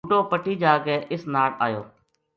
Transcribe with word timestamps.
بوٹو 0.07 0.19
پٹی 0.31 0.53
جا 0.61 0.73
کے 0.85 0.95
اس 1.13 1.21
ناڑ 1.33 1.49
ایو 1.65 1.81